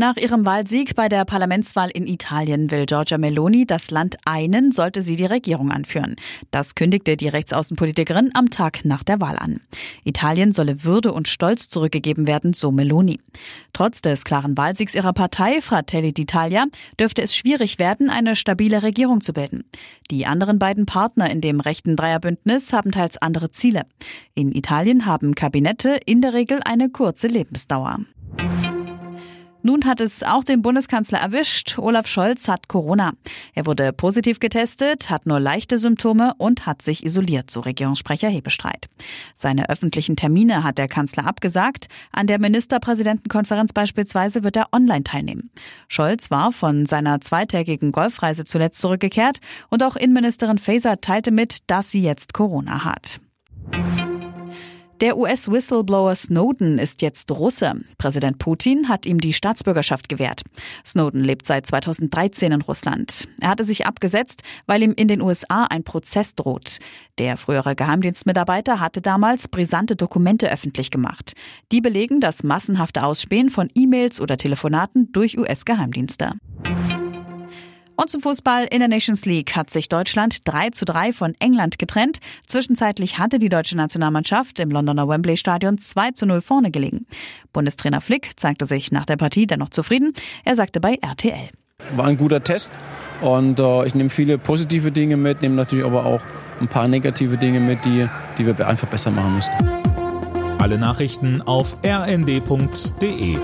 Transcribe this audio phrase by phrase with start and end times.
[0.00, 5.02] Nach ihrem Wahlsieg bei der Parlamentswahl in Italien will Giorgia Meloni das Land einen, sollte
[5.02, 6.14] sie die Regierung anführen.
[6.52, 9.60] Das kündigte die Rechtsaußenpolitikerin am Tag nach der Wahl an.
[10.04, 13.18] Italien solle Würde und Stolz zurückgegeben werden, so Meloni.
[13.72, 16.66] Trotz des klaren Wahlsiegs ihrer Partei Fratelli d'Italia
[17.00, 19.64] dürfte es schwierig werden, eine stabile Regierung zu bilden.
[20.12, 23.82] Die anderen beiden Partner in dem rechten Dreierbündnis haben teils andere Ziele.
[24.34, 27.98] In Italien haben Kabinette in der Regel eine kurze Lebensdauer.
[29.68, 31.78] Nun hat es auch den Bundeskanzler erwischt.
[31.78, 33.12] Olaf Scholz hat Corona.
[33.52, 38.86] Er wurde positiv getestet, hat nur leichte Symptome und hat sich isoliert, so Regierungssprecher Hebestreit.
[39.34, 41.88] Seine öffentlichen Termine hat der Kanzler abgesagt.
[42.12, 45.50] An der Ministerpräsidentenkonferenz beispielsweise wird er online teilnehmen.
[45.86, 51.90] Scholz war von seiner zweitägigen Golfreise zuletzt zurückgekehrt und auch Innenministerin Faeser teilte mit, dass
[51.90, 53.20] sie jetzt Corona hat.
[55.00, 57.72] Der US-Whistleblower Snowden ist jetzt Russe.
[57.98, 60.42] Präsident Putin hat ihm die Staatsbürgerschaft gewährt.
[60.84, 63.28] Snowden lebt seit 2013 in Russland.
[63.40, 66.78] Er hatte sich abgesetzt, weil ihm in den USA ein Prozess droht.
[67.18, 71.34] Der frühere Geheimdienstmitarbeiter hatte damals brisante Dokumente öffentlich gemacht.
[71.70, 76.32] Die belegen das massenhafte Ausspähen von E-Mails oder Telefonaten durch US-Geheimdienste.
[78.00, 81.80] Und zum Fußball in der Nations League hat sich Deutschland 3 zu 3 von England
[81.80, 82.18] getrennt.
[82.46, 87.06] Zwischenzeitlich hatte die deutsche Nationalmannschaft im Londoner Wembley Stadion 2 zu 0 vorne gelegen.
[87.52, 90.12] Bundestrainer Flick zeigte sich nach der Partie dennoch zufrieden.
[90.44, 91.48] Er sagte bei RTL.
[91.96, 92.72] War ein guter Test
[93.20, 96.20] und äh, ich nehme viele positive Dinge mit, nehme natürlich aber auch
[96.60, 99.52] ein paar negative Dinge mit, die, die wir einfach besser machen müssen.
[100.58, 103.38] Alle Nachrichten auf rnd.de